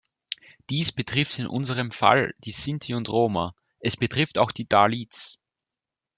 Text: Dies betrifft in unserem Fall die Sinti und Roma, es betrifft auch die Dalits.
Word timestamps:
Dies 0.71 0.91
betrifft 0.91 1.37
in 1.37 1.45
unserem 1.45 1.91
Fall 1.91 2.33
die 2.39 2.49
Sinti 2.49 2.95
und 2.95 3.07
Roma, 3.09 3.53
es 3.77 3.95
betrifft 3.97 4.39
auch 4.39 4.51
die 4.51 4.67
Dalits. 4.67 5.37